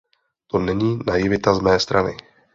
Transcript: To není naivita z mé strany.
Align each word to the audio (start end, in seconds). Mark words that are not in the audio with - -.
To 0.47 0.57
není 0.59 0.99
naivita 1.07 1.53
z 1.53 1.59
mé 1.59 1.79
strany. 1.79 2.17